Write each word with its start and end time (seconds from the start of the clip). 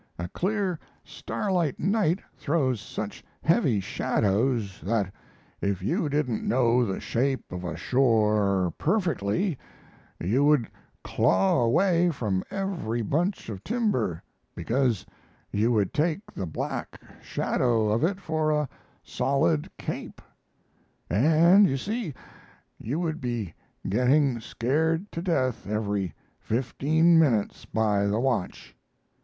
A 0.17 0.27
clear 0.29 0.79
starlight 1.03 1.79
night 1.79 2.21
throws 2.35 2.81
such 2.81 3.23
heavy 3.43 3.79
shadows 3.79 4.81
that, 4.81 5.13
if 5.61 5.83
you 5.83 6.09
didn't 6.09 6.43
know 6.43 6.83
the 6.83 6.99
shape 6.99 7.51
of 7.51 7.63
a 7.63 7.77
shore 7.77 8.73
perfectly, 8.79 9.59
you 10.19 10.43
would 10.43 10.67
claw 11.03 11.63
away 11.63 12.09
from 12.09 12.43
every 12.49 13.03
bunch 13.03 13.47
of 13.47 13.63
timber, 13.63 14.23
because 14.55 15.05
you 15.51 15.71
would 15.71 15.93
take 15.93 16.33
the 16.33 16.47
black 16.47 16.99
shadow 17.21 17.89
of 17.89 18.03
it 18.03 18.19
for 18.19 18.49
a 18.49 18.67
solid 19.03 19.69
cape; 19.77 20.19
and, 21.11 21.69
you 21.69 21.77
see, 21.77 22.11
you 22.79 22.99
would 22.99 23.21
be 23.21 23.53
getting 23.87 24.39
scared 24.39 25.11
to 25.11 25.21
death 25.21 25.67
every 25.67 26.11
fifteen 26.39 27.19
minutes 27.19 27.65
by 27.65 28.05
the 28.07 28.19
watch. 28.19 28.75